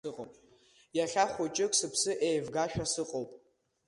[0.97, 3.29] Иахьа хәыҷык сыԥсы еивгашәа сыҟоуп.